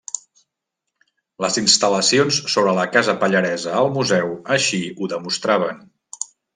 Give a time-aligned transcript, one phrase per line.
[1.45, 5.91] Les instal·lacions sobre la Casa Pallaresa al Museu així ho demostraven.